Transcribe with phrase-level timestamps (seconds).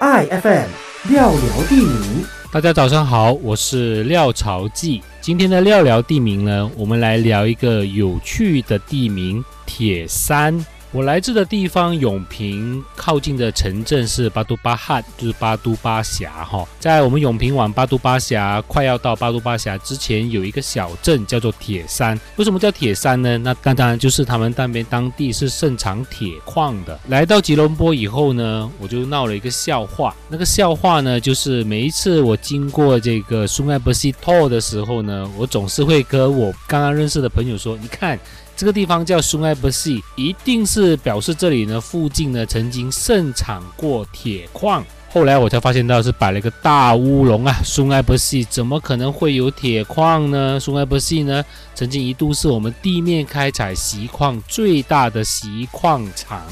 [0.00, 0.68] iFM
[1.10, 5.02] 廖聊地名，大家早上好，我是廖朝记。
[5.20, 10.64] 今天的廖聊地名呢，我们来聊一个有趣的地名——铁山。
[10.92, 16.68] 我来自的地方永平靠近的城镇是巴都巴汉，就是巴都巴峡哈。
[16.78, 22.20] 在我们永平往巴都巴峡快要到巴都巴峡之前，有一个小镇叫做铁山。
[22.36, 23.38] 为什么叫铁山呢？
[23.38, 27.00] 那当然就是他们那边当地是盛产铁矿的。
[27.08, 30.14] 来到吉隆坡以后呢，我就闹了一个笑话。
[30.28, 38.20] 那个笑话呢，就是每一次我经过这个苏艾伯西托的时候呢，我总是会跟我刚刚认识的朋友说：“你看。”
[38.58, 44.84] 这个地方叫 Sungai Besi，一定是表示这里呢附近呢曾经盛产过铁矿。
[45.10, 51.42] 后来我才发现到是摆了一个大乌龙啊，Sungai Besi 怎么可能会有铁矿呢？Sungai Besi 呢
[51.74, 56.42] 曾经一度是我们地面开采锡矿最大的锡矿厂。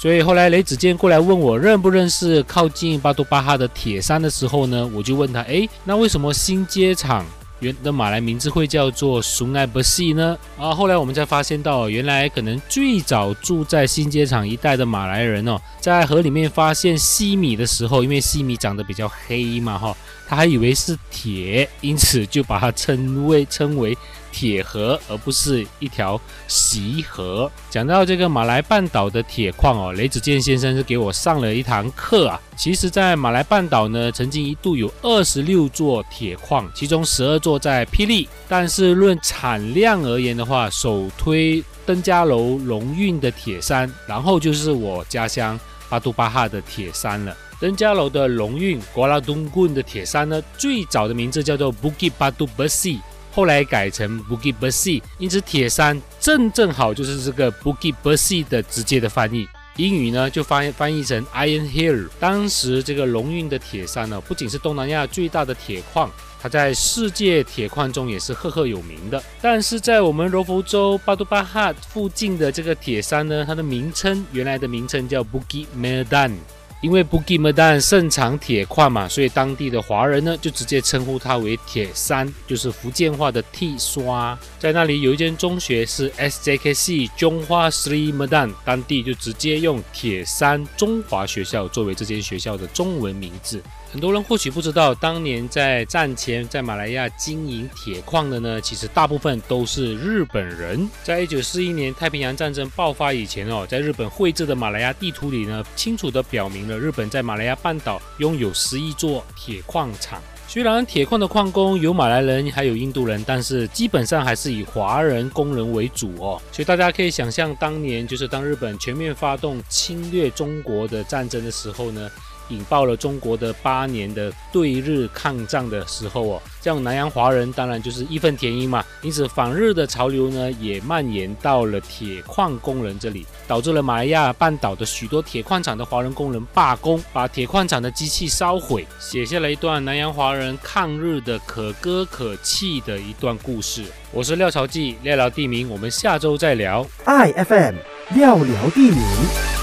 [0.00, 7.26] 所以后来雷子健过来问我认不认识靠近巴多巴哈的铁山的时候呢，我就问他，哎，那为什么新街场？
[7.60, 10.36] 原的马来名字会叫做熊艾伯西呢？
[10.58, 19.96] 啊，后来我们才发现到，原来可能最早住在新街场一带的马来人哦，在河里面发现西米的时候，因为西米长得比较黑嘛，哈。
[20.28, 23.96] 他还以为是铁，因此就把它称为称为
[24.30, 27.50] 铁河，而不是一条锡河。
[27.70, 32.38] 讲到这个马来半岛的铁矿哦，雷子健先生是给我上了一堂课啊。
[32.54, 38.28] 其实，在马来半岛呢，曾经一度有二十六座铁矿，其中十二座在霹雳。
[38.46, 47.34] 但是论产量而言的话，首推登嘉楼龙运的铁山，然后就是我家乡巴杜巴哈的铁山了。
[47.60, 53.00] 登嘉楼的龙运瓜拉东棍的铁山呢，最早的名字叫做 Bukit Batu Besi，
[53.32, 59.48] 后来改成 Bukit Besi，因此铁山正正好就是这个 Bukit Besi 的直接的翻译。
[59.76, 62.08] 英语呢就翻翻译成 Iron Hill。
[62.20, 66.08] 当时这个龙运的铁山呢，不仅是东南亚最大的铁矿，
[66.40, 69.20] 它在世界铁矿中也是赫赫有名的。
[69.42, 76.32] 但是在我们柔佛州巴杜巴哈附近的这个铁山呢，它的名称原来的名称叫 Bukit Medan。
[76.80, 84.38] 因为布吉莫丹盛产铁矿嘛，所以当地的华人呢就直接称呼它为铁山，就是福建话的 T 刷。
[84.60, 93.60] 在那里有一间中学是 SJKC 中华 Sri Medan，当地就直接用铁山中华学校作为这间学校的中文名字。
[93.90, 100.86] 很多人或许不知道，当年在战前在马来亚经营铁矿的呢，其实大部分都是日本人。
[101.02, 110.20] 在一九四一年太平洋战争爆发以前哦，在日本绘制的马来亚地图里呢，清楚地表明日本在马来亚半岛拥有十一座铁矿厂。
[110.48, 116.42] 虽然铁矿的矿工有马来人，还有印度人，但是基本上还是以华人工人为主哦。
[116.50, 122.10] 所以大家可以想象，当年就是当日本全面发动侵略中国的战争的时候呢。
[122.48, 143.84] 引爆了中国的八年的对日抗战的时候哦，这样南洋华人当然就是义愤填膺嘛，因此反日的潮流呢也蔓延到了铁矿工人这里，导致了马来亚半岛的许多铁矿厂的华人工人罢工，把铁矿厂的机器烧毁，写下了一段南洋华人抗日的可歌可泣的一段故事。
[144.10, 146.86] 我是廖朝记，廖聊地名，我们下周再聊。
[147.04, 147.74] I F M
[148.14, 149.57] 廖聊地名。